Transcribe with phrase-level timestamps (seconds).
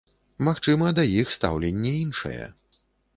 [0.45, 2.45] Магчыма, да іх стаўленне іншае.